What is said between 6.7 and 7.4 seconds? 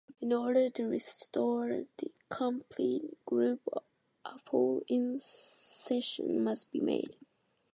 be made.